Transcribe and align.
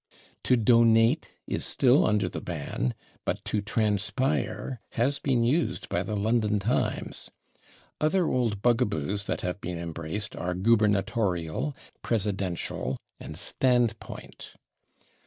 /To 0.45 0.55
donate/ 0.57 1.33
is 1.45 1.63
still 1.63 2.07
under 2.07 2.27
the 2.27 2.41
ban, 2.41 2.95
but 3.23 3.43
/to 3.43 3.63
transpire/ 3.63 4.79
has 4.93 5.19
been 5.19 5.43
used 5.43 5.89
by 5.89 6.01
the 6.01 6.15
/London 6.15 6.59
Times/. 6.59 7.29
Other 7.99 8.25
old 8.27 8.63
bugaboos 8.63 9.25
that 9.25 9.41
have 9.41 9.61
been 9.61 9.77
embraced 9.77 10.35
are 10.35 10.55
/gubernatorial/, 10.55 11.75
/presidential/ 12.03 12.97
and 13.19 13.35
/standpoint 13.35 14.55